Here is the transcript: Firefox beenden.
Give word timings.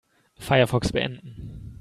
Firefox 0.39 0.91
beenden. 0.91 1.75